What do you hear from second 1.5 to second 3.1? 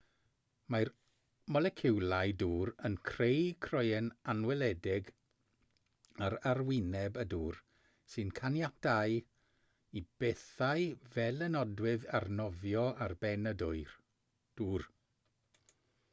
moleciwlau dŵr yn